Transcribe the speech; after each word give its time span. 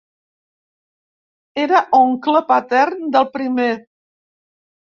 Era 1.65 1.81
oncle 1.99 2.43
patern 2.53 3.15
del 3.17 3.31
primer. 3.39 3.71